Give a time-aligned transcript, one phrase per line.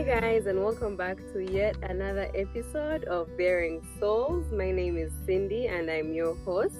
[0.00, 4.50] Hi, guys, and welcome back to yet another episode of Baring Souls.
[4.50, 6.78] My name is Cindy, and I'm your host.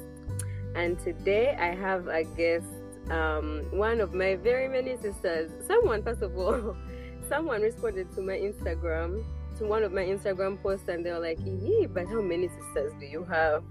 [0.75, 2.65] And today I have a guest,
[3.11, 5.51] um, one of my very many sisters.
[5.67, 6.75] Someone, first of all,
[7.29, 9.23] someone responded to my Instagram,
[9.59, 12.95] to one of my Instagram posts, and they were like, "Yeah, but how many sisters
[12.99, 13.63] do you have?"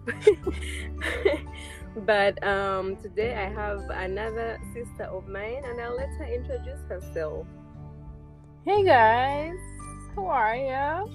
[2.06, 7.48] but um, today I have another sister of mine, and I'll let her introduce herself.
[8.66, 9.56] Hey guys,
[10.18, 11.10] how are you?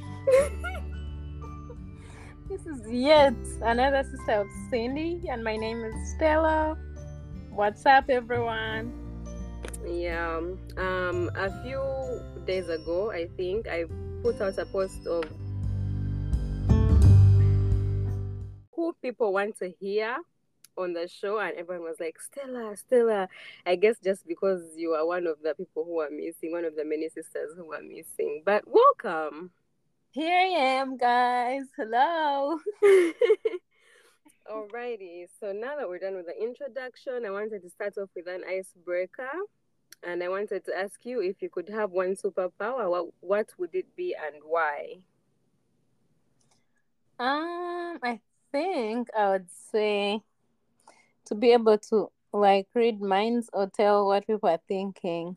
[2.49, 6.75] this is yet another sister of Cindy, and my name is Stella.
[7.51, 8.95] What's up, everyone?
[9.87, 10.39] Yeah,
[10.79, 13.85] um, a few days ago, I think I
[14.23, 15.25] put out a post of
[18.73, 20.17] who people want to hear
[20.77, 23.29] on the show and everyone was like stella stella.
[23.67, 26.77] I guess just because you are one of the people who are missing one of
[26.77, 28.43] the many sisters who are missing.
[28.45, 29.51] But welcome.
[30.11, 31.65] Here I am, guys.
[31.77, 32.59] Hello.
[34.51, 35.27] alrighty.
[35.41, 38.43] So now that we're done with the introduction i wanted to start off with an
[38.49, 39.31] icebreaker.
[40.03, 43.75] And i wanted to ask you if you could have one superpower what, what would
[43.75, 44.99] it be and why?
[47.19, 50.21] Um, I think I would say
[51.27, 55.37] to be able to like read minds or tell what people are thinking.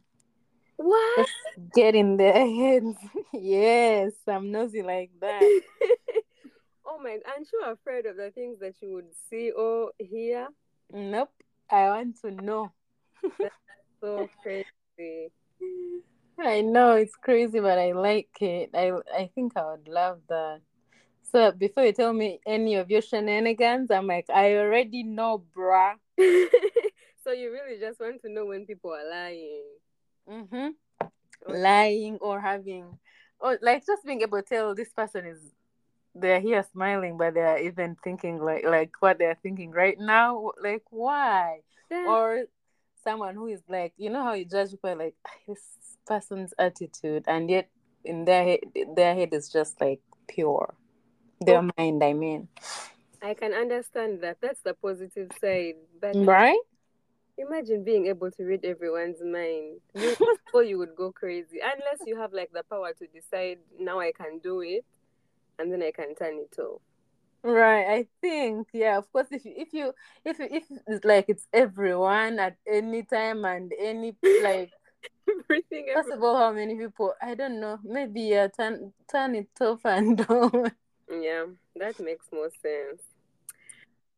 [0.78, 2.98] what Just get in their heads.
[3.34, 5.42] yes, I'm nosy like that.
[6.86, 10.48] oh my aren't you afraid of the things that you would see or hear
[10.92, 11.32] Nope.
[11.70, 12.72] I want to know.
[14.02, 15.32] so crazy
[16.40, 18.70] I know it's crazy, but I like it.
[18.74, 20.62] I I think I would love that.
[21.38, 25.94] So before you tell me any of your shenanigans, I'm like, I already know, bruh.
[27.24, 29.66] so you really just want to know when people are lying
[30.28, 30.70] Mm-hmm.
[31.48, 31.62] Okay.
[31.62, 32.98] Lying or having,
[33.40, 35.38] or like just being able to tell this person is
[36.16, 40.54] they're here smiling, but they're even thinking like like what they're thinking right now.
[40.60, 41.60] Like why?
[41.92, 42.46] Or
[43.04, 45.62] someone who is like, you know how you judge people like "Ah, this
[46.08, 47.70] person's attitude, and yet
[48.04, 48.60] in their head,
[48.96, 50.74] their head is just like pure.
[51.42, 51.70] Their Oh.
[51.78, 52.48] mind, I mean,
[53.22, 54.38] I can understand that.
[54.42, 55.76] That's the positive side.
[56.00, 56.60] But right?
[57.38, 59.82] imagine being able to read everyone's mind.
[59.96, 60.16] You
[60.54, 64.12] or you would go crazy unless you have like the power to decide now I
[64.12, 64.86] can do it,
[65.60, 66.82] and then I can turn it off.
[67.44, 68.98] Right, I think yeah.
[68.98, 69.94] Of course, if you if you
[70.26, 74.72] if you, if it's like it's everyone at any time and any like
[75.30, 75.88] Everything.
[75.94, 77.14] first of all, how many people?
[77.22, 77.80] I don't know.
[77.84, 80.72] Maybe yeah, turn turn it off and on.
[81.10, 81.46] Yeah,
[81.76, 83.02] that makes more sense.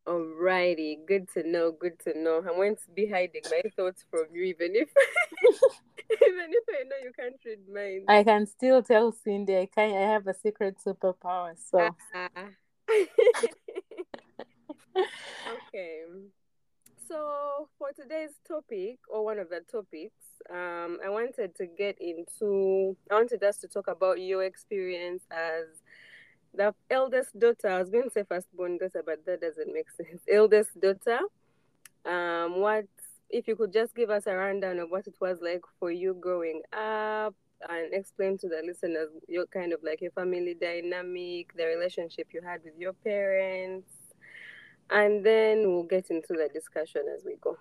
[0.08, 2.44] Alrighty, good to know, good to know.
[2.48, 4.90] I won't be hiding my thoughts from you, even if
[6.22, 8.06] even if I know you can't read mine.
[8.08, 11.56] I can still tell Cindy I can I have a secret superpower.
[11.58, 12.30] So Ah.
[15.48, 16.04] okay.
[17.08, 22.96] So for today's topic, or one of the topics, um, I wanted to get into.
[23.12, 25.66] I wanted us to talk about your experience as
[26.54, 27.68] the eldest daughter.
[27.70, 30.22] I was going to say firstborn daughter, but that doesn't make sense.
[30.32, 31.20] Eldest daughter.
[32.06, 32.86] Um, what
[33.30, 36.16] if you could just give us a rundown of what it was like for you
[36.20, 37.36] growing up,
[37.70, 42.42] and explain to the listeners your kind of like your family dynamic, the relationship you
[42.42, 43.92] had with your parents,
[44.90, 47.58] and then we'll get into the discussion as we go.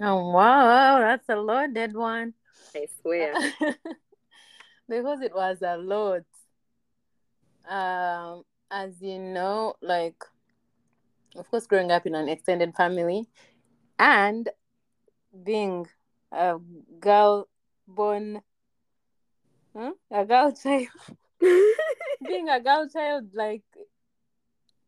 [0.00, 2.34] oh wow, that's a loaded one.
[2.74, 3.34] I swear.
[4.88, 6.22] because it was a lot.
[7.68, 10.22] Um, as you know, like
[11.36, 13.28] of course, growing up in an extended family
[13.98, 14.48] and
[15.44, 15.86] being
[16.32, 16.58] a
[17.00, 17.48] girl
[17.86, 18.42] born,
[19.76, 19.92] huh?
[20.10, 20.88] a girl child,
[22.26, 23.62] being a girl child like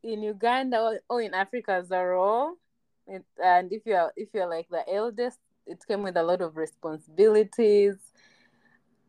[0.02, 2.54] in Uganda or, or in Africa as a whole,
[3.06, 6.56] it, and if you're if you're like the eldest, it came with a lot of
[6.56, 7.96] responsibilities.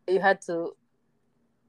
[0.08, 0.74] You had to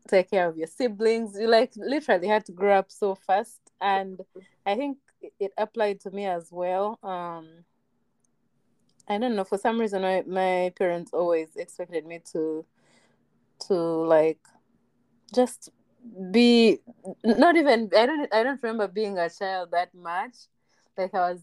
[0.08, 1.38] take care of your siblings.
[1.38, 4.20] You like literally had to grow up so fast, and
[4.66, 4.98] I think
[5.38, 6.98] it- applied to me as well.
[7.02, 7.64] Um,
[9.08, 12.64] I don't know for some reason my, my parents always expected me to
[13.66, 14.40] to like
[15.34, 15.70] just
[16.30, 16.80] be
[17.24, 20.34] not even I don't I don't remember being a child that much.
[20.96, 21.40] Like I was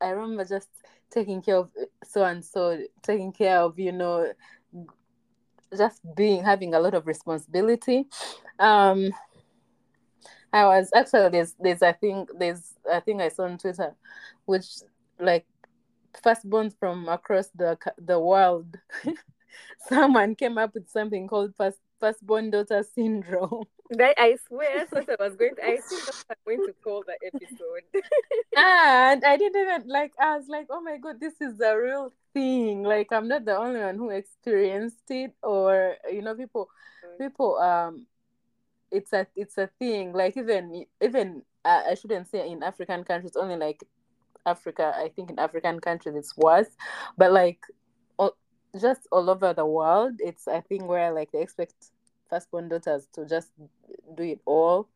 [0.00, 0.68] I remember just
[1.10, 1.70] taking care of
[2.04, 4.32] so and so, taking care of, you know,
[5.76, 8.06] just being having a lot of responsibility.
[8.58, 9.10] Um
[10.52, 13.94] I was actually there's there's I think there's I think I saw on Twitter
[14.44, 14.66] which
[15.18, 15.46] like
[16.24, 18.78] firstborns from across the the world
[19.88, 23.64] someone came up with something called first firstborn daughter syndrome.
[23.90, 27.04] That I swear that's I was going to I think that's I'm going to call
[27.06, 27.86] the episode.
[28.56, 32.12] and I didn't even like I was like, oh my god, this is a real
[32.34, 32.82] thing.
[32.82, 36.68] Like I'm not the only one who experienced it or you know, people
[37.16, 38.06] people um
[38.90, 40.12] it's a it's a thing.
[40.12, 43.84] Like even even uh, I shouldn't say in African countries, only like
[44.44, 46.70] Africa, I think in African countries it's worse.
[47.16, 47.60] But like
[48.80, 51.74] just all over the world, it's a thing where like they expect
[52.28, 53.52] firstborn daughters to just
[54.16, 54.88] do it all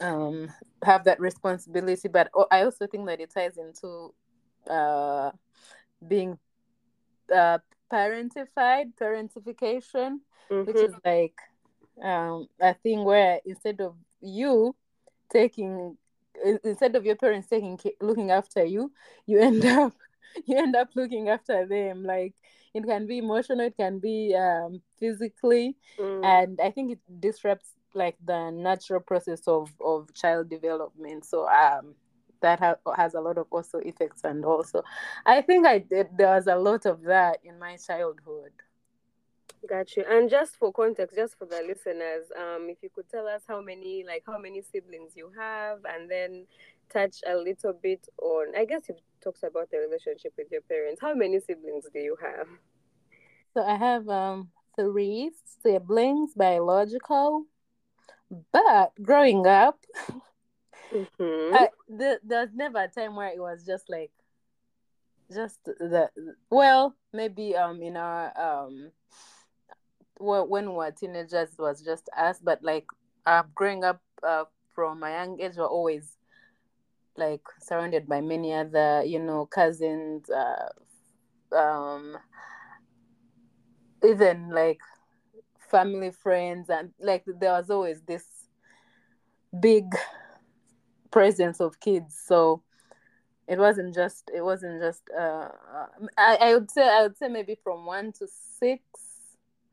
[0.00, 0.50] um
[0.82, 4.12] have that responsibility but i also think that it ties into
[4.70, 5.30] uh
[6.06, 6.38] being
[7.34, 7.58] uh
[7.92, 10.18] parentified parentification
[10.50, 10.64] mm-hmm.
[10.64, 11.34] which is like
[12.02, 14.74] um a thing where instead of you
[15.30, 15.96] taking
[16.64, 18.90] instead of your parents taking looking after you
[19.26, 19.92] you end up
[20.46, 22.04] you end up looking after them.
[22.04, 22.34] Like
[22.74, 25.76] it can be emotional it can be um, physically.
[25.98, 26.24] Mm.
[26.24, 31.24] and i think it disrupts like the natural process of of child development.
[31.24, 31.94] So um
[32.40, 34.24] that ha- has a lot of also effects.
[34.24, 34.82] And also
[35.24, 38.52] i think i did there was a lot of that in my childhood.
[39.66, 40.04] Got you.
[40.10, 43.60] And just for context just for the listeners um if you could tell us how
[43.62, 46.46] many like how many siblings you have and then
[46.94, 51.00] touch a little bit on i guess you've talked about the relationship with your parents.
[51.00, 52.46] How many siblings do you have?
[53.54, 55.30] So i have um three
[55.62, 57.46] siblings biological.
[58.52, 59.78] But growing up
[60.92, 61.54] mm-hmm.
[61.54, 64.10] I, the, there's never a time where it was just like
[65.32, 66.10] just the
[66.50, 68.90] well maybe um in our um
[70.20, 72.40] well, when we were teenagers it was just us.
[72.42, 72.86] But like
[73.26, 74.44] uh, growing up uh,
[74.74, 76.16] from a young age we're always
[77.16, 80.68] like surrounded by many other you know cousins uh,
[81.56, 82.16] um
[84.04, 84.80] even like
[85.58, 88.48] family friends and like there was always this
[89.60, 89.84] big
[91.10, 92.16] presence of kids.
[92.26, 92.62] So
[93.48, 95.48] it wasn't just it wasn't just uh
[96.16, 98.82] i, I would say i would say maybe from one to six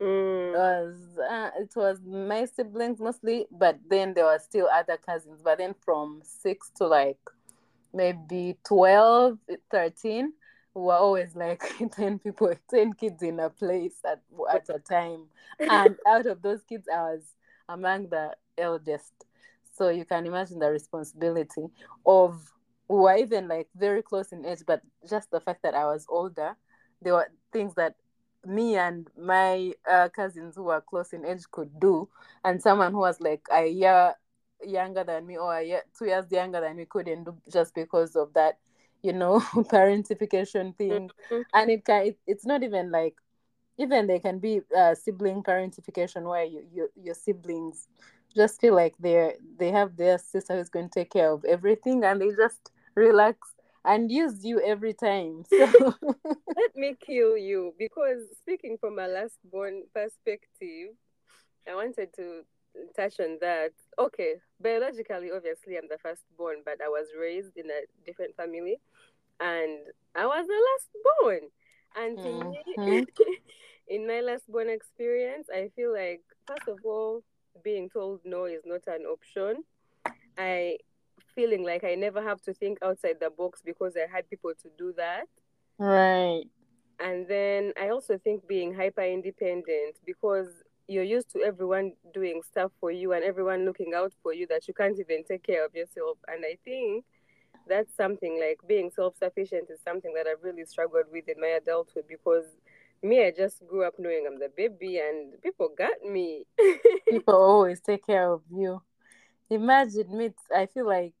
[0.02, 0.52] mm.
[0.52, 5.40] was uh, it was my siblings mostly but then there were still other cousins.
[5.42, 7.18] But then from six to like
[7.94, 9.38] maybe 12
[9.70, 10.32] 13
[10.74, 11.62] we were always like
[11.92, 14.20] 10 people 10 kids in a place at,
[14.52, 15.26] at a time.
[15.58, 17.22] And out of those kids i was
[17.68, 19.12] among the eldest.
[19.74, 21.66] So you can imagine the responsibility
[22.04, 22.40] of
[22.88, 26.04] we were even like very close in age but just the fact that i was
[26.08, 26.54] older
[27.00, 27.94] there were things that
[28.46, 32.08] me and my uh, cousins who were close in age could do
[32.44, 34.14] and someone who was like a year
[34.64, 38.16] younger than me or a year, two years younger than me couldn't do just because
[38.16, 38.58] of that
[39.02, 41.40] you know parentification thing mm-hmm.
[41.54, 43.14] and it can it, it's not even like
[43.78, 47.88] even there can be uh, sibling parentification where you, you your siblings
[48.34, 52.04] just feel like they're they have their sister who's going to take care of everything
[52.04, 53.54] and they just relax
[53.84, 59.38] and use you every time so let me kill you because speaking from a last
[59.50, 60.90] born perspective
[61.68, 62.42] i wanted to
[62.96, 67.80] touch on that okay biologically obviously i'm the firstborn but i was raised in a
[68.06, 68.78] different family
[69.42, 69.80] and
[70.14, 70.88] I was the last
[71.20, 71.40] born.
[71.96, 72.84] And mm-hmm.
[72.84, 73.06] me,
[73.88, 77.22] in my last born experience, I feel like first of all,
[77.62, 79.64] being told no is not an option.
[80.38, 80.78] I
[81.34, 84.68] feeling like I never have to think outside the box because I had people to
[84.78, 85.24] do that.
[85.78, 86.44] Right.
[87.00, 90.48] And then I also think being hyper independent because
[90.88, 94.68] you're used to everyone doing stuff for you and everyone looking out for you that
[94.68, 96.18] you can't even take care of yourself.
[96.28, 97.04] And I think
[97.68, 102.04] that's something like being self-sufficient is something that I've really struggled with in my adulthood
[102.08, 102.44] because
[103.02, 106.44] me, I just grew up knowing I'm the baby and people got me.
[107.08, 108.80] people always take care of you.
[109.50, 111.14] Imagine me, I feel like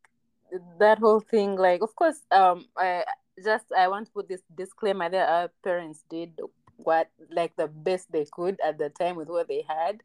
[0.78, 3.04] that whole thing, like, of course, um, I
[3.42, 6.40] just, I want to put this disclaimer that our parents did
[6.76, 10.02] what, like, the best they could at the time with what they had.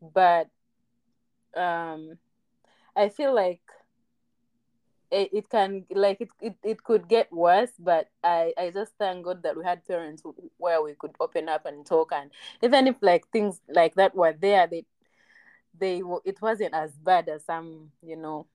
[0.00, 0.50] But,
[1.56, 2.18] um,
[2.96, 3.60] I feel like
[5.10, 9.42] it, can like it, it, it could get worse but i i just thank god
[9.42, 10.22] that we had parents
[10.58, 12.30] where we could open up and talk and
[12.62, 14.84] even if like things like that were there they
[15.78, 18.46] they it wasn't as bad as some you know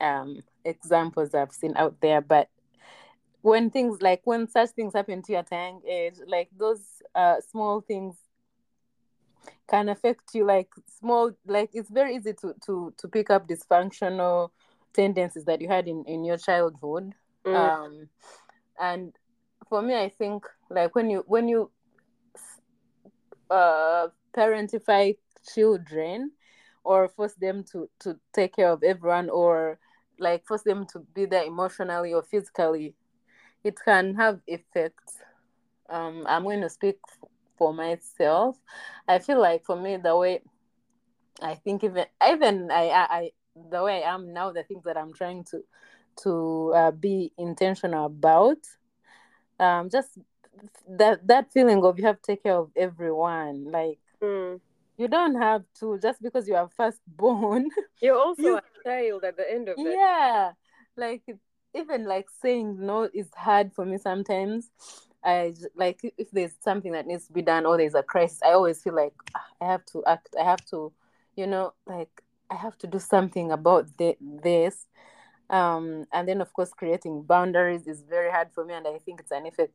[0.00, 2.48] um examples i've seen out there but
[3.42, 7.80] when things like when such things happen to your young age like those uh small
[7.80, 8.16] things
[9.68, 14.50] can affect you like small like it's very easy to to to pick up dysfunctional
[14.92, 17.12] tendencies that you had in, in your childhood
[17.44, 17.54] mm.
[17.54, 18.08] um
[18.80, 19.12] and
[19.68, 21.70] for me i think like when you when you
[23.50, 25.16] uh parentify
[25.54, 26.32] children
[26.84, 29.78] or force them to to take care of everyone or
[30.18, 32.94] like force them to be there emotionally or physically
[33.64, 35.18] it can have effects
[35.90, 36.98] um i'm going to speak
[37.56, 38.56] for myself
[39.08, 40.40] i feel like for me the way
[41.42, 43.30] i think even even i i,
[43.70, 45.62] the way i am now the things that i'm trying to
[46.22, 48.58] to uh, be intentional about
[49.60, 50.18] um just
[50.88, 54.60] that that feeling of you have to take care of everyone like Mm.
[54.98, 57.68] You don't have to just because you are first born.
[58.00, 59.86] You're also You- a child at the end of it.
[59.86, 60.52] yeah.
[60.96, 61.22] Like
[61.74, 64.70] even like saying no is hard for me sometimes.
[65.24, 68.52] I like if- there's something that needs to be done or there's a crisis i
[68.52, 70.28] always feel like "Ah, i have to act.
[70.40, 70.92] I have to
[71.36, 74.86] you know like i have to do something about the, this.
[75.50, 79.20] Um and then of course creating boundaries is very hard for me and i think
[79.20, 79.74] it's an effect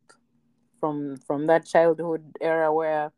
[0.80, 3.12] from from that childhood era where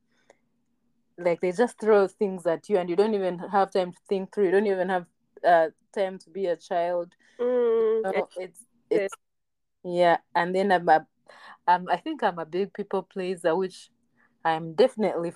[1.18, 4.32] like they just throw things at you and you don't even have time to think
[4.34, 5.06] through you don't even have
[5.46, 8.02] uh time to be a child Mm.
[8.04, 9.14] no, it's it's
[9.84, 11.06] yeah, and then I'm a,
[11.68, 13.90] um, I think I'm a big people pleaser, which
[14.44, 15.32] I'm definitely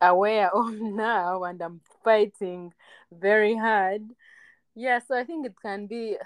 [0.00, 2.72] aware of now, and I'm fighting
[3.12, 4.02] very hard.
[4.74, 6.22] Yeah, so I think it can be, it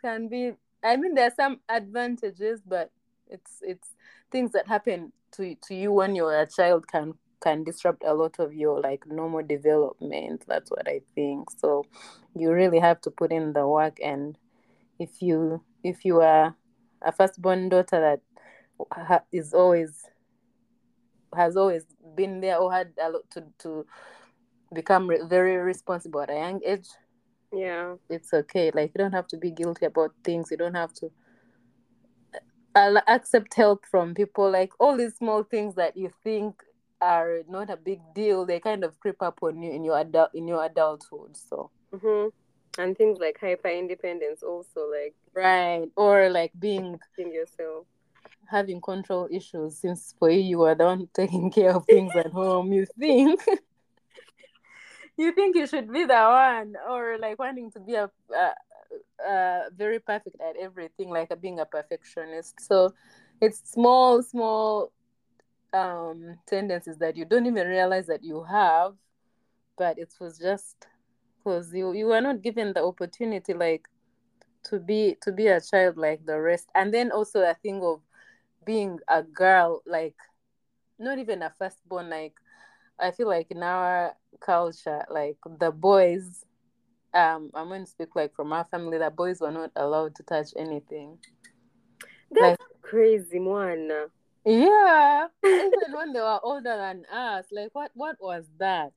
[0.00, 0.52] can be.
[0.82, 2.90] I mean, there's some advantages, but
[3.28, 3.94] it's it's
[4.30, 7.14] things that happen to to you when you're a child can
[7.44, 10.44] can disrupt a lot of your like normal development.
[10.48, 11.50] That's what I think.
[11.60, 11.84] So
[12.34, 14.38] you really have to put in the work and
[14.98, 16.56] if you if you are
[17.02, 18.20] a firstborn daughter that
[18.92, 20.04] ha- is always
[21.36, 21.84] has always
[22.16, 23.86] been there or had a lot to to
[24.74, 26.88] become re- very responsible at a young age
[27.52, 27.96] Yeah.
[28.10, 31.10] it's okay like you don't have to be guilty about things you don't have to
[32.74, 36.63] I'll accept help from people like all these small things that you think
[37.04, 40.30] are not a big deal they kind of creep up on you in your adult
[40.34, 41.70] in your adulthood so.
[42.02, 42.28] Hmm
[42.78, 47.86] And things like hyper independence also, like right or like being being yourself.
[48.50, 52.32] having control issues since for you you are the one taking care of things at
[52.40, 53.40] home you think?
[55.16, 58.52] You think you should be the one or like wanting to be a, a,
[59.24, 62.60] a very perfect at everything like a, being a perfectionist.
[62.60, 62.92] So
[63.40, 64.92] it's small small
[65.74, 68.94] um tendencies that you don't even realize that you have
[69.76, 70.86] but it was just
[71.38, 73.88] because you you were not given the opportunity like
[74.62, 78.00] to be to be a child like the rest and then also a thing of
[78.64, 80.14] being a girl like
[80.98, 82.34] not even a firstborn like
[83.00, 86.44] i feel like in our culture like the boys
[87.14, 90.22] um i'm going to speak like from our family the boys were not allowed to
[90.22, 91.18] touch anything
[92.30, 93.90] That's crazy, one.
[94.44, 98.92] Yeah even when they were older than us like what what was that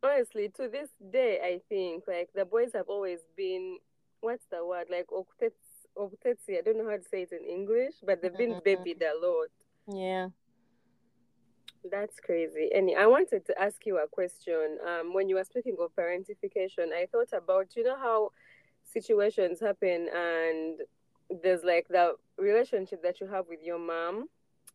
[0.00, 3.78] Honestly, to this day, I think like the boys have always been
[4.20, 6.56] what's the word like octets, octetsi.
[6.56, 8.62] I don't know how to say it in English, but they've been Mhm.
[8.62, 9.50] babied a lot.
[9.88, 10.28] yeah
[11.90, 12.70] That's crazy.
[12.74, 14.78] And I wanted to ask you a question.
[14.86, 18.30] Um, when you were speaking of parentification, I thought about you know how
[18.84, 20.80] situations happen and
[21.42, 24.28] there's like the relationship that you have with your mom.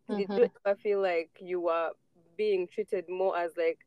[0.10, 1.91] Did you ever feel like you were
[2.38, 3.79] being treated more as like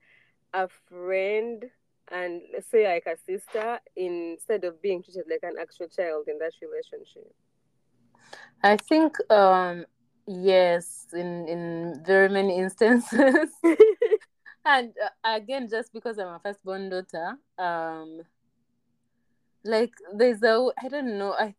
[0.52, 1.64] a friend
[2.10, 6.52] and say like a sister instead of being treated like an actual child in that
[6.62, 7.34] relationship?
[8.62, 9.84] i think um
[10.26, 13.50] yes in in very many instances
[14.64, 18.20] and uh, again just because i'm a firstborn daughter um
[19.64, 21.54] like there's a i don't know i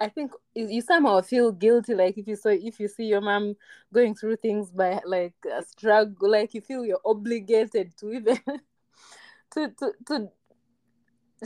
[0.00, 3.54] i think you somehow feel guilty like if you saw if you see your mom
[3.92, 8.38] going through things by like a struggle like you feel you're obligated to even
[9.50, 10.28] to to to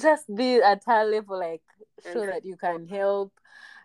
[0.01, 1.63] just be at her level like
[2.13, 3.33] show that you can help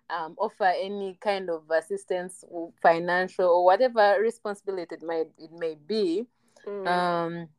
[0.09, 2.43] um, offer any kind of assistance
[2.81, 6.25] financial or whatever responsibility it might it may be
[6.65, 6.87] Mm.
[6.87, 7.49] um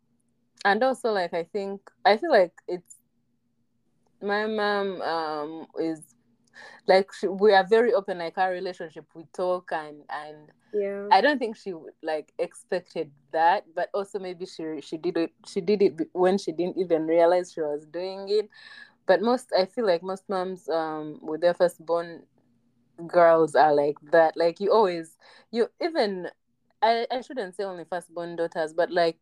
[0.65, 2.97] and also like i think i feel like it's
[4.23, 6.01] my mom um is
[6.87, 11.07] like she, we are very open like our relationship we talk and and yeah.
[11.11, 15.31] i don't think she would like expected that but also maybe she she did it
[15.47, 18.49] she did it when she didn't even realize she was doing it
[19.07, 22.23] but most i feel like most moms um with their firstborn
[23.07, 25.17] girls are like that like you always
[25.51, 26.29] you even
[26.85, 29.17] I, I shouldn't say only firstborn daughters, but like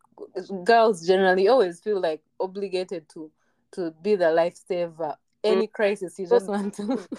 [0.65, 3.31] girls generally always feel like obligated to
[3.71, 5.15] to be the lifesaver.
[5.43, 7.07] Any crisis, you just want to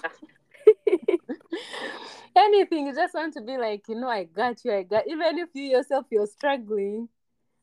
[2.37, 5.38] anything, you just want to be like, you know, I got you, I got even
[5.38, 7.09] if you yourself you're struggling,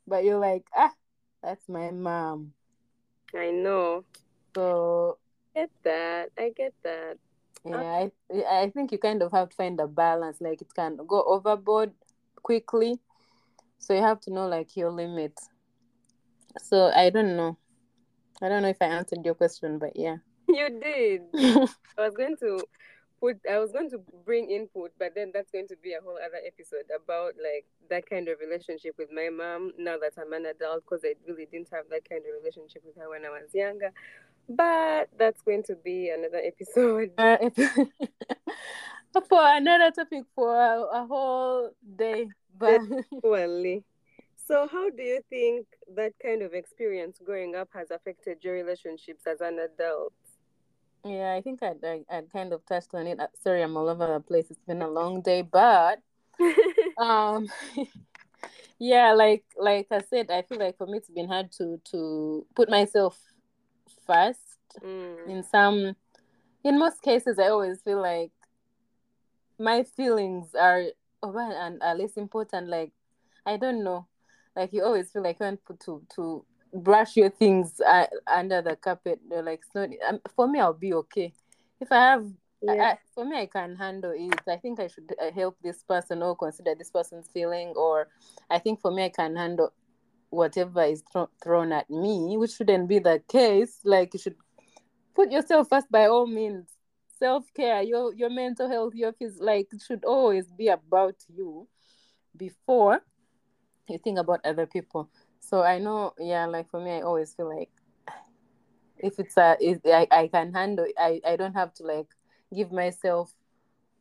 [0.07, 0.93] but you're like, ah,
[1.43, 2.53] That's my mom.
[3.33, 4.03] I know.
[4.55, 5.17] So
[5.55, 6.29] get that.
[6.37, 7.17] I get that.
[7.65, 8.11] Yeah, I
[8.49, 10.41] I think you kind of have to find a balance.
[10.41, 11.93] Like it can go overboard
[12.41, 12.99] quickly,
[13.79, 15.49] so you have to know like your limits.
[16.59, 17.57] So I don't know.
[18.41, 20.17] I don't know if I answered your question, but yeah.
[20.53, 21.21] You did.
[21.97, 22.63] I was going to
[23.19, 26.17] put I was going to bring input, but then that's going to be a whole
[26.17, 30.47] other episode about like that kind of relationship with my mom now that I'm an
[30.47, 33.53] adult because I really didn't have that kind of relationship with her when I was
[33.53, 33.91] younger.
[34.49, 37.11] But that's going to be another episode.
[37.17, 37.37] Uh,
[39.29, 42.27] for another topic for a, a whole day.
[42.57, 43.83] But Definitely.
[44.47, 49.25] So, how do you think that kind of experience growing up has affected your relationships
[49.25, 50.13] as an adult?
[51.03, 53.19] Yeah, I think I I, I kind of touched on it.
[53.19, 54.51] Uh, sorry, I'm all over the place.
[54.51, 55.99] It's been a long day, but
[56.97, 57.47] um,
[58.79, 62.45] yeah, like like I said, I feel like for me it's been hard to to
[62.55, 63.19] put myself
[64.05, 64.39] first.
[64.83, 65.27] Mm.
[65.27, 65.95] In some,
[66.63, 68.31] in most cases, I always feel like
[69.59, 70.83] my feelings are
[71.23, 72.69] over and are less important.
[72.69, 72.91] Like
[73.45, 74.07] I don't know,
[74.55, 78.75] like you always feel like you want to to brush your things uh, under the
[78.75, 79.19] carpet.
[79.29, 81.33] They're like, it's not, um, for me, I'll be okay.
[81.79, 82.25] If I have,
[82.61, 82.93] yeah.
[82.93, 84.39] I, for me, I can handle it.
[84.47, 88.07] I think I should uh, help this person or consider this person's feeling, or
[88.49, 89.73] I think for me, I can handle
[90.29, 93.79] whatever is th- thrown at me, which shouldn't be the case.
[93.83, 94.35] Like, you should
[95.15, 96.69] put yourself first by all means.
[97.19, 101.67] Self care, your your mental health, your phys- like should always be about you
[102.35, 103.01] before
[103.87, 105.09] you think about other people.
[105.41, 107.69] So I know, yeah, like for me, I always feel like
[108.97, 112.07] if it's a, if I, I can handle, I, I don't have to like
[112.55, 113.33] give myself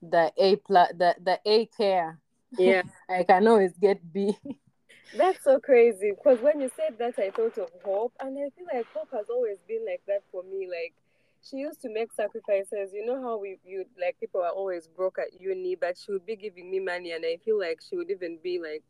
[0.02, 2.18] the A plus, the, the A care.
[2.56, 2.82] Yeah.
[3.08, 4.36] I can always get B.
[5.16, 8.66] That's so crazy because when you said that, I thought of Hope, and I feel
[8.72, 10.68] like Hope has always been like that for me.
[10.68, 10.94] Like,
[11.42, 12.92] she used to make sacrifices.
[12.92, 16.26] You know how we you like people are always broke at uni, but she would
[16.26, 18.84] be giving me money, and I feel like she would even be like,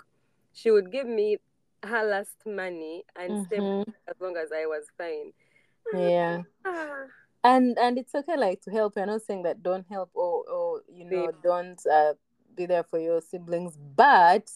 [0.52, 1.38] she would give me
[1.84, 3.46] her last money and Mhm.
[3.46, 3.58] stay
[4.08, 5.32] as long as I was fine.
[5.92, 6.42] Yeah.
[6.64, 7.06] Ah,
[7.42, 8.96] And and it's okay like to help.
[8.96, 12.14] I'm not saying that don't help or or you know don't uh,
[12.54, 14.50] be there for your siblings, but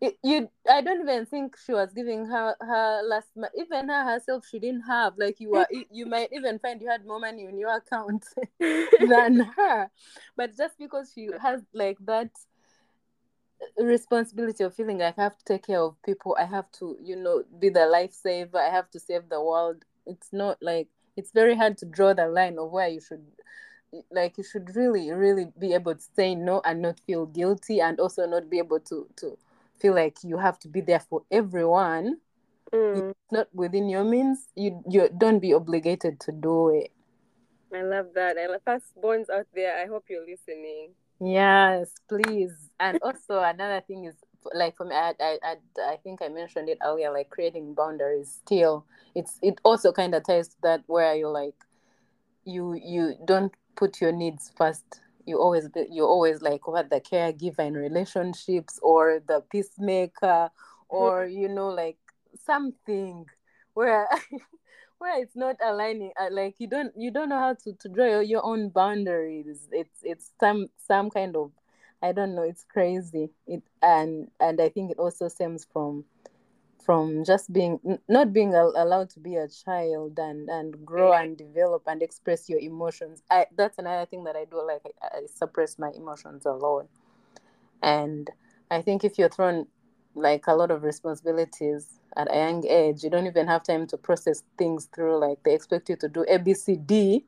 [0.00, 4.46] it, you I don't even think she was giving her her last even her herself
[4.46, 7.58] she didn't have like you are you might even find you had more money in
[7.58, 8.24] your account
[8.98, 9.90] than her,
[10.36, 12.30] but just because she has like that
[13.78, 17.16] responsibility of feeling like I have to take care of people, I have to, you
[17.16, 19.84] know, be the lifesaver, I have to save the world.
[20.06, 23.24] It's not like it's very hard to draw the line of where you should
[24.10, 28.00] like you should really, really be able to say no and not feel guilty and
[28.00, 29.38] also not be able to to
[29.80, 32.18] feel like you have to be there for everyone.
[32.72, 33.10] Mm.
[33.10, 36.90] It's not within your means, you you don't be obligated to do it.
[37.72, 38.36] I love that.
[38.38, 39.76] I love firstborns out there.
[39.82, 40.90] I hope you're listening.
[41.24, 42.52] Yes, please.
[42.78, 44.14] And also another thing is
[44.52, 45.56] like for me, I, I, I,
[45.92, 47.10] I think I mentioned it earlier.
[47.10, 48.40] Like creating boundaries.
[48.44, 48.84] Still,
[49.14, 51.54] it's it also kind of ties to that where you're like,
[52.44, 55.00] you you don't put your needs first.
[55.26, 60.50] You always be, you're always like what the caregiver in relationships or the peacemaker
[60.90, 61.98] or you know like
[62.44, 63.24] something
[63.72, 64.06] where
[65.04, 68.06] where it's not aligning uh, like you don't you don't know how to, to draw
[68.06, 69.68] your, your own boundaries.
[69.70, 71.50] It's it's some some kind of
[72.02, 73.30] i don't know it's crazy.
[73.46, 76.04] It and and i think it also stems from
[76.82, 81.36] from just being not being al- allowed to be a child and and grow and
[81.36, 83.22] develop and express your emotions.
[83.30, 86.88] I, that's another thing that i do like I, I suppress my emotions a lot.
[87.82, 88.30] And
[88.70, 89.66] i think if you're thrown
[90.14, 93.96] like a lot of responsibilities at a young age you don't even have time to
[93.96, 97.24] process things through like they expect you to do abcd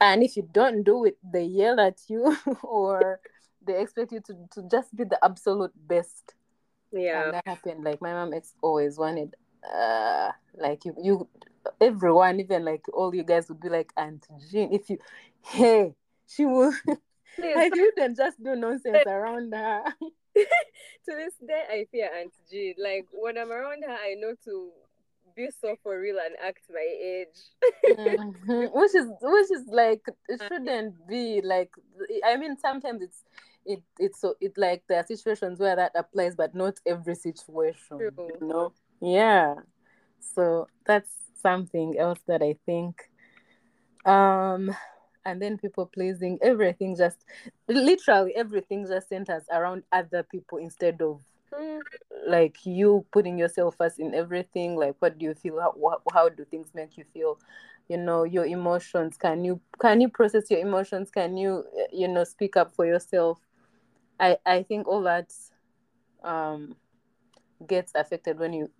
[0.00, 3.20] and if you don't do it they yell at you or
[3.66, 6.34] they expect you to, to just be the absolute best.
[6.92, 7.24] Yeah.
[7.24, 7.84] and that happened.
[7.84, 9.34] Like my mom ex always wanted
[9.72, 11.28] uh like you you
[11.80, 14.98] everyone even like all you guys would be like aunt jean if you
[15.42, 15.94] hey
[16.26, 16.72] she will
[17.36, 19.84] Please, like you can just do nonsense around her
[21.04, 22.74] to this day, I fear Aunt G.
[22.78, 24.70] Like when I'm around her, I know to
[25.34, 27.38] be so for real and act my age.
[27.88, 28.72] Mhm.
[28.74, 31.70] which is which is like it shouldn't be like
[32.24, 33.24] i mean sometimes it's
[33.64, 37.98] it it's so it like there are situations where that applies but not every situation
[37.98, 38.10] True.
[38.18, 39.54] you know yeah
[40.20, 43.02] so that's something else that i think
[44.04, 44.74] um
[45.24, 47.24] and then people pleasing everything just
[47.68, 51.20] literally everything just centers around other people instead of
[51.54, 51.80] Hmm.
[52.26, 56.44] like you putting yourself first in everything like what do you feel how, how do
[56.46, 57.38] things make you feel?
[57.88, 61.10] You know your emotions can you can you process your emotions?
[61.10, 63.38] Can you you know speak up for yourself?
[64.18, 65.30] I i think all that
[66.24, 66.76] um
[67.66, 68.70] gets affected when you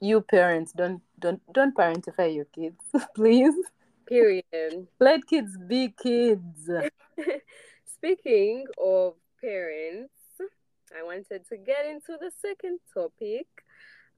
[0.00, 2.82] you parents don't don't don't parentify your kids
[3.14, 3.54] please
[4.06, 6.70] period let kids be kids
[7.86, 10.12] speaking of parents
[10.98, 13.46] i wanted to get into the second topic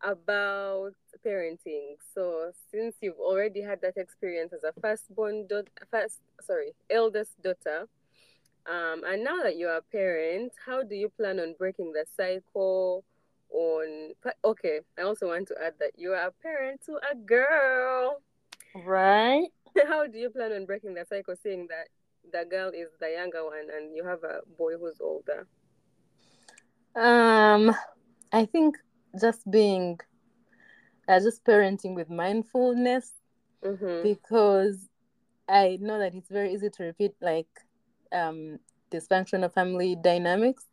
[0.05, 0.93] about
[1.27, 1.97] parenting.
[2.15, 7.89] So since you've already had that experience as a firstborn daughter, first sorry, eldest daughter,
[8.67, 13.05] um, and now that you're a parent, how do you plan on breaking the cycle?
[13.51, 14.13] On
[14.45, 18.21] okay, I also want to add that you are a parent to a girl,
[18.75, 19.47] right?
[19.89, 21.89] How do you plan on breaking the cycle, seeing that
[22.33, 25.47] the girl is the younger one and you have a boy who's older?
[26.97, 27.75] Um,
[28.33, 28.77] I think
[29.21, 29.99] just being
[31.09, 33.13] uh, just parenting with mindfulness
[33.65, 34.03] mm-hmm.
[34.03, 34.89] because
[35.49, 37.49] I know that it's very easy to repeat like
[38.13, 38.59] um
[38.91, 40.67] dysfunctional family dynamics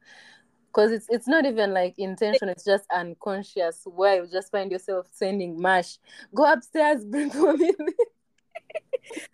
[0.67, 5.07] because it's it's not even like intention it's just unconscious where you just find yourself
[5.11, 5.97] sending mash
[6.35, 7.73] go upstairs bring mommy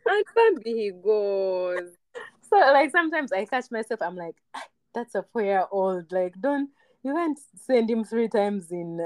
[0.05, 1.91] and Bambi he goes
[2.49, 6.11] so like sometimes I catch myself I'm like ah, that's a four year old.
[6.11, 6.69] Like don't
[7.03, 8.99] you can't send him three times in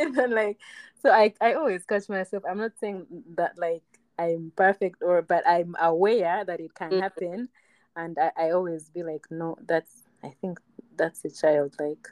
[0.00, 0.58] even like
[1.02, 2.42] so I, I always catch myself.
[2.48, 3.82] I'm not saying that like
[4.16, 7.00] i'm perfect or but i'm aware that it can mm-hmm.
[7.00, 7.48] happen.
[7.96, 10.58] And I, I always be like no that's i think
[10.96, 12.08] that's a child like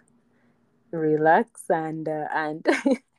[0.90, 2.66] relax and uh, and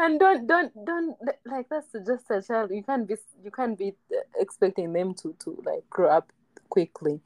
[0.00, 2.70] and don't don't don't like that's just a child.
[2.70, 3.94] You can't be you can't be
[4.38, 6.32] expecting them to to like grow up
[6.70, 7.20] quickly.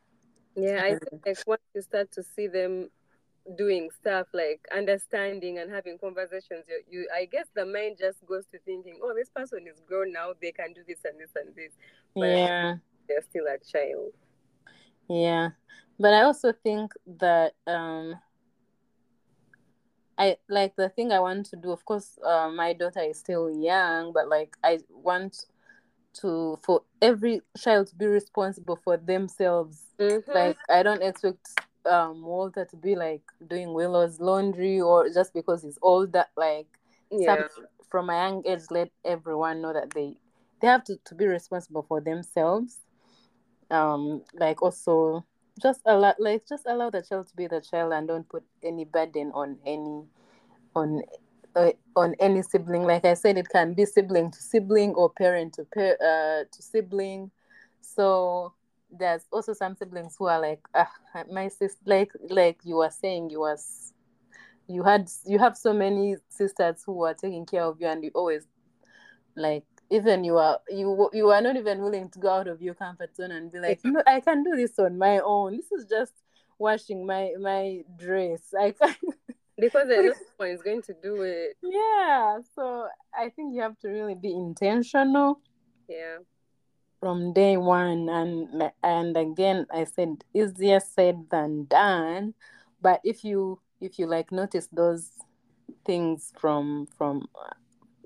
[0.57, 2.91] Yeah, I think like once you start to see them
[3.57, 8.47] doing stuff like understanding and having conversations, you, you I guess the mind just goes
[8.53, 11.55] to thinking, oh, this person is grown now, they can do this and this and
[11.55, 11.73] this.
[12.15, 12.75] But yeah,
[13.09, 14.13] they're still a child.
[15.09, 15.51] Yeah,
[15.99, 18.15] but I also think that um,
[20.16, 21.72] I like the thing I want to do.
[21.72, 25.46] Of course, uh, my daughter is still young, but like I want
[26.20, 29.83] to for every child to be responsible for themselves.
[29.98, 30.31] Mm-hmm.
[30.33, 31.48] Like I don't expect
[31.85, 36.24] um Walter to be like doing Willow's laundry or just because he's older.
[36.37, 36.68] Like
[37.11, 37.48] yeah.
[37.48, 40.16] some, from a young age, let everyone know that they
[40.61, 42.79] they have to, to be responsible for themselves.
[43.70, 45.24] Um, like also
[45.61, 48.85] just allow like just allow the child to be the child and don't put any
[48.85, 50.05] burden on any
[50.75, 51.03] on
[51.57, 52.83] uh, on any sibling.
[52.83, 56.62] Like I said, it can be sibling to sibling or parent to par- uh, to
[56.62, 57.31] sibling.
[57.81, 58.55] So
[58.90, 60.90] there's also some siblings who are like, ah,
[61.31, 63.93] my sister, like like you were saying, you was
[64.67, 68.11] you had you have so many sisters who are taking care of you, and you
[68.14, 68.47] always
[69.37, 69.64] like
[69.95, 73.15] even you are you you are not even willing to go out of your comfort
[73.15, 75.57] zone and be like, no, I can do this on my own.
[75.57, 76.13] This is just
[76.59, 78.53] washing my my dress.
[78.59, 78.95] I can
[79.59, 81.57] because at no point is going to do it.
[81.63, 85.41] Yeah, so I think you have to really be intentional.
[85.89, 86.19] Yeah.
[86.99, 92.35] From day one, and and again, I said easier said than done,
[92.81, 95.11] but if you if you like notice those
[95.85, 97.29] things from from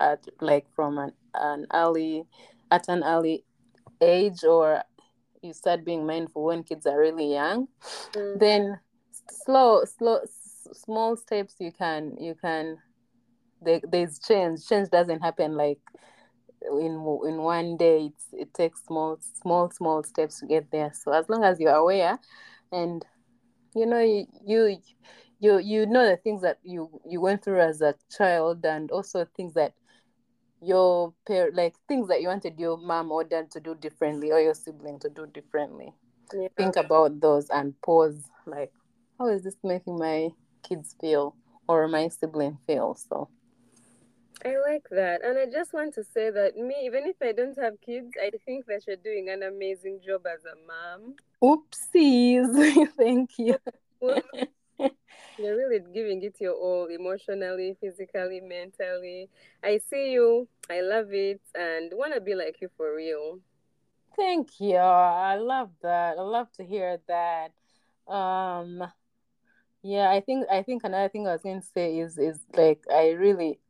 [0.00, 2.24] at like from an, an early
[2.70, 3.44] at an early
[4.00, 4.82] age or
[5.42, 7.68] you start being mindful when kids are really young
[8.12, 8.38] mm.
[8.38, 8.78] then
[9.30, 10.20] slow slow
[10.72, 12.76] small steps you can you can
[13.60, 14.66] there, there's change.
[14.66, 15.80] Change doesn't happen like
[16.62, 16.92] in
[17.26, 18.10] in one day.
[18.12, 20.92] It's, it takes small small small steps to get there.
[20.94, 22.18] So as long as you're aware
[22.72, 23.04] and
[23.74, 24.78] you know you you
[25.40, 29.26] you, you know the things that you you went through as a child and also
[29.36, 29.74] things that
[30.60, 34.40] your pair like things that you wanted your mom or dad to do differently or
[34.40, 35.92] your sibling to do differently
[36.34, 36.48] yeah.
[36.56, 38.72] think about those and pause like
[39.18, 40.28] how is this making my
[40.62, 41.34] kids feel
[41.68, 42.94] or my sibling feel.
[42.94, 43.28] So
[44.44, 45.24] I like that.
[45.24, 48.30] And I just want to say that me, even if I don't have kids, I
[48.46, 51.14] think that you're doing an amazing job as a mom.
[51.42, 52.88] Oopsies.
[52.96, 53.56] Thank you.
[55.38, 59.28] You're really giving it your all emotionally, physically, mentally.
[59.62, 60.48] I see you.
[60.70, 63.38] I love it and want to be like you for real.
[64.16, 64.76] Thank you.
[64.76, 66.18] I love that.
[66.18, 67.52] I love to hear that.
[68.12, 68.84] Um
[69.82, 72.84] yeah, I think I think another thing I was going to say is is like
[72.92, 73.60] I really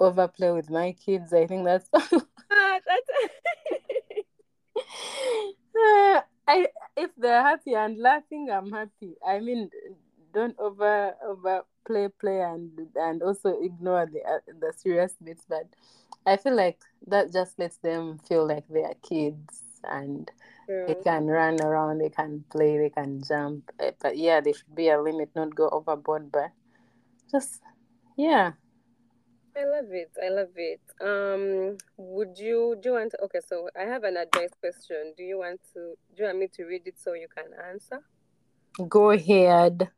[0.00, 1.32] overplay with my kids.
[1.32, 2.10] I think that's that's
[6.48, 6.66] I
[6.96, 9.16] if they're happy and laughing, I'm happy.
[9.26, 9.70] I mean,
[10.32, 15.66] don't over over play play and and also ignore the uh, the serious bits but
[16.26, 20.30] i feel like that just lets them feel like they are kids and
[20.66, 20.86] True.
[20.86, 24.74] they can run around they can play they can jump Eh, but yeah there should
[24.74, 26.50] be a limit not go overboard but
[27.30, 27.60] just
[28.16, 28.52] yeah
[29.56, 30.10] I love it.
[30.22, 30.80] I love it.
[31.00, 35.12] Um, would you do you want to, okay, so I have an advice question.
[35.16, 38.00] Do you want to do you want me to read it so you can answer?
[38.88, 39.90] go ahead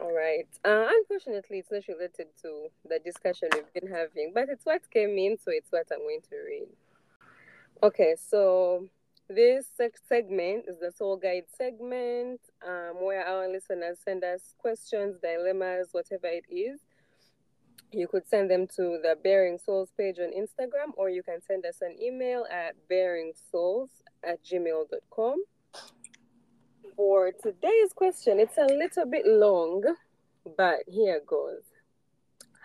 [0.00, 0.46] All right.
[0.64, 5.18] Uh, unfortunately, it's not related to the discussion we've been having, but it's what came
[5.18, 6.68] in, so it's what I'm going to read.
[7.82, 8.86] Okay, so
[9.28, 15.18] this seg- segment is the Soul Guide segment, um, where our listeners send us questions,
[15.20, 16.80] dilemmas, whatever it is.
[17.90, 21.64] You could send them to the Baring Souls page on Instagram, or you can send
[21.66, 23.88] us an email at baringsouls
[24.22, 25.36] at gmail.com.
[26.98, 29.84] For today's question, it's a little bit long,
[30.56, 31.62] but here goes.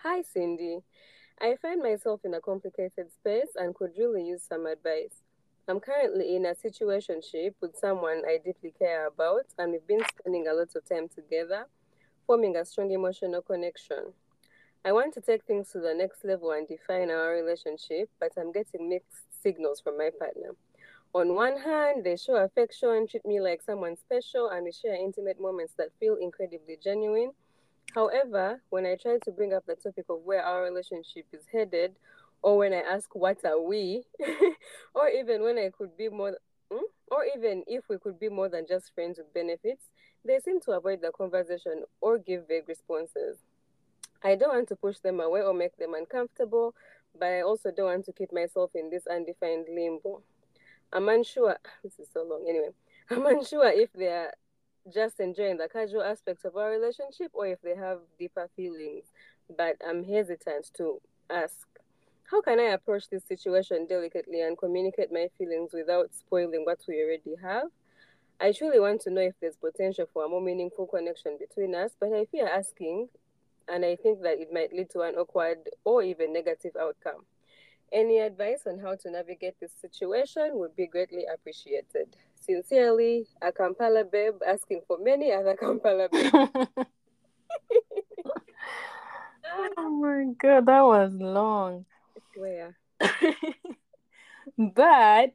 [0.02, 0.80] Hi, Cindy.
[1.40, 5.22] I find myself in a complicated space and could really use some advice.
[5.68, 10.48] I'm currently in a situationship with someone I deeply care about, and we've been spending
[10.48, 11.66] a lot of time together,
[12.26, 14.14] forming a strong emotional connection.
[14.84, 18.50] I want to take things to the next level and define our relationship, but I'm
[18.50, 20.56] getting mixed signals from my partner.
[21.14, 25.40] On one hand, they show affection, treat me like someone special, and we share intimate
[25.40, 27.30] moments that feel incredibly genuine.
[27.94, 31.94] However, when I try to bring up the topic of where our relationship is headed,
[32.42, 34.02] or when I ask what are we,
[34.94, 36.36] or even when I could be more,
[36.68, 36.82] hmm?
[37.12, 39.84] or even if we could be more than just friends with benefits,
[40.24, 43.38] they seem to avoid the conversation or give vague responses.
[44.24, 46.74] I don't want to push them away or make them uncomfortable,
[47.16, 50.24] but I also don't want to keep myself in this undefined limbo.
[50.94, 52.70] I'm unsure, this is so long anyway,
[53.10, 54.32] I'm unsure if they are
[54.92, 59.06] just enjoying the casual aspects of our relationship or if they have deeper feelings,
[59.56, 61.66] but I'm hesitant to ask.
[62.30, 67.02] How can I approach this situation delicately and communicate my feelings without spoiling what we
[67.02, 67.68] already have?
[68.40, 71.92] I truly want to know if there's potential for a more meaningful connection between us,
[71.98, 73.08] but I fear asking,
[73.68, 77.24] and I think that it might lead to an awkward or even negative outcome.
[77.94, 82.16] Any advice on how to navigate this situation would be greatly appreciated.
[82.34, 86.34] Sincerely, a Kampala babe asking for many other Kampala babes.
[89.76, 91.84] oh my god that was long
[92.36, 92.76] Where?
[94.58, 95.32] but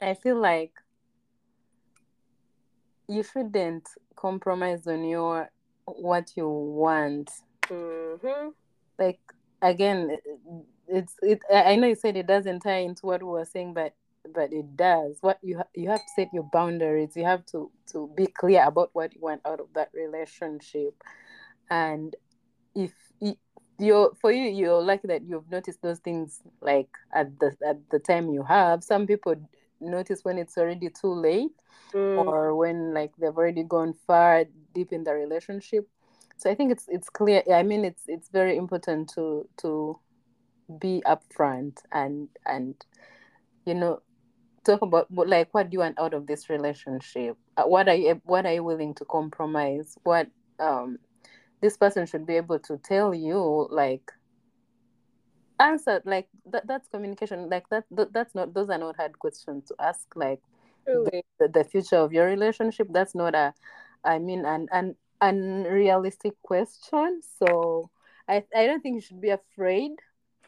[0.00, 0.72] I feel like
[3.08, 5.50] you shouldn't compromise on your
[5.84, 7.30] what you want.
[7.68, 8.48] Mm-hmm.
[8.98, 9.20] Like
[9.62, 10.18] again,
[10.88, 11.40] it's it.
[11.52, 13.94] I know you said it doesn't tie into what we were saying, but
[14.34, 15.18] but it does.
[15.20, 17.16] What you ha- you have to set your boundaries.
[17.16, 20.94] You have to to be clear about what you want out of that relationship,
[21.70, 22.14] and
[22.74, 22.92] if
[23.78, 27.98] you're for you you're lucky that you've noticed those things like at the at the
[27.98, 29.34] time you have some people
[29.80, 31.50] notice when it's already too late
[31.94, 34.44] Mm, or when like they've already gone far
[34.74, 35.86] deep in the relationship
[36.36, 39.98] so i think it's it's clear i mean it's it's very important to to
[40.80, 42.74] be upfront and and
[43.64, 44.00] you know
[44.64, 47.36] talk about what like what do you want out of this relationship?
[47.56, 49.96] Uh, what are you what are you willing to compromise?
[50.02, 50.98] What um
[51.60, 54.12] this person should be able to tell you like
[55.58, 59.64] answer like that, that's communication like that, that that's not those are not hard questions
[59.68, 60.40] to ask like
[61.38, 63.54] the, the future of your relationship that's not a
[64.04, 67.20] i mean an an unrealistic question.
[67.38, 67.90] So
[68.28, 69.92] i i don't think you should be afraid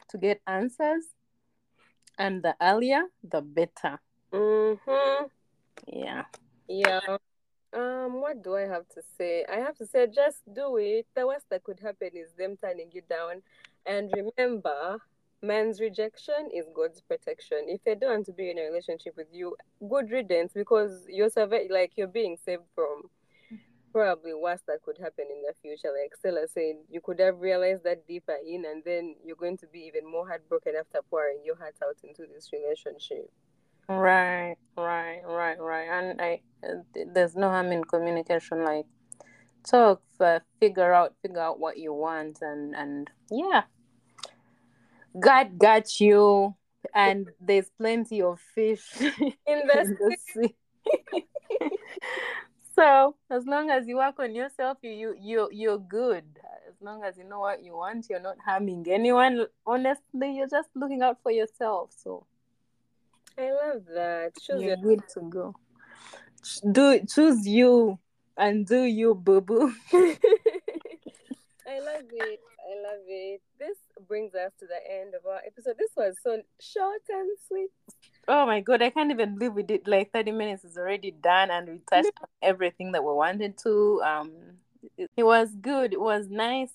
[0.09, 1.05] to get answers
[2.18, 3.99] and the earlier the better
[4.33, 5.25] Mm-hmm.
[5.87, 6.25] yeah
[6.68, 7.01] Yeah.
[7.73, 9.44] Um, what do I have to say?
[9.51, 11.07] I have to say just do it.
[11.14, 13.42] The worst that could happen is them turning you down.
[13.85, 14.99] And remember,
[15.42, 17.66] man's rejection is God's protection.
[17.66, 19.57] If they don't want to be in a relationship with you,
[19.88, 23.11] good riddance because you're surve- like you're being saved from
[23.92, 25.88] probably worse that could happen in the future.
[26.01, 29.66] Like Stella said, you could have realized that deeper in and then you're going to
[29.66, 33.31] be even more heartbroken after pouring your heart out into this relationship.
[33.88, 36.38] right right right right and i
[37.14, 38.85] there's no harm in communication like
[39.68, 43.62] talk uh, figure out figure out what you want and and yeah
[45.18, 46.55] god got you
[46.94, 49.33] and there's plenty of fish In
[49.66, 50.55] the in the sea
[52.79, 56.25] so as long as you work on yourself you you you you're good
[56.69, 60.69] as long as you know what you want you're not harming anyone honestly you're just
[60.75, 62.25] looking out for yourself so
[63.37, 64.33] I love that.
[64.41, 65.55] Choose you're your good to go
[66.71, 67.99] do choose you
[68.37, 69.75] and do you, boo boo.
[69.93, 70.07] I
[71.81, 72.41] love it.
[72.69, 73.43] I love it.
[73.59, 75.75] This brings us to the end of our episode.
[75.79, 77.71] This was so short and sweet.
[78.31, 81.51] Oh my god, I can't even believe we did like 30 minutes is already done
[81.51, 82.12] and we touched
[82.43, 84.03] everything that we wanted to.
[84.05, 84.33] Um
[84.99, 85.93] it, it was good.
[85.95, 86.73] It was nice.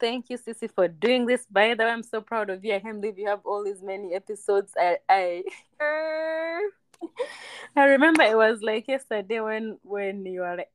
[0.00, 1.44] Thank you, Sissy, for doing this.
[1.50, 2.74] By the way, I'm so proud of you.
[2.74, 4.72] I can't believe you have all these many episodes.
[4.78, 5.42] I I
[7.76, 10.70] I remember it was like yesterday when when you were like,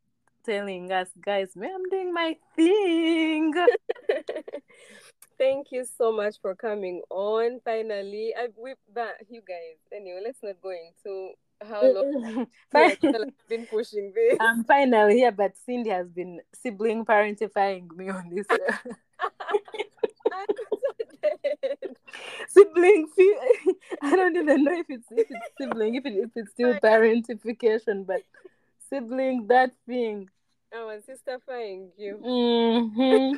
[0.46, 3.54] telling us, guys, man, I'm doing my thing.
[5.38, 7.60] Thank you so much for coming on.
[7.65, 9.78] Finally, I we but you guys.
[9.93, 12.98] Anyway, let's not go into how long I've
[13.50, 14.38] been pushing this.
[14.39, 18.48] I'm finally here, but Cindy has been sibling parentifying me on this
[20.32, 21.95] I'm so dead.
[22.48, 23.08] sibling.
[24.02, 28.06] I don't even know if it's if it's sibling, if it if it's still parentification,
[28.06, 28.21] but
[28.89, 30.30] sibling that thing.
[30.74, 32.17] I was sisterfying you.
[32.17, 33.36] hmm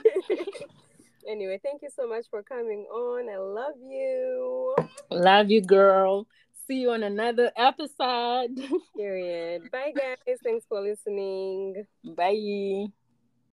[1.27, 3.29] anyway, thank you so much for coming on.
[3.29, 4.75] I love you.
[5.11, 6.27] Love you, girl.
[6.67, 8.59] See you on another episode.
[8.97, 9.71] Period.
[9.71, 10.37] Bye, guys.
[10.43, 11.85] Thanks for listening.
[12.03, 12.87] Bye.